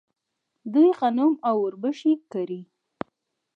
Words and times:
دوی 0.73 0.87
غنم 0.99 1.31
او 1.49 1.55
وربشې 1.65 2.13
کري. 2.31 2.61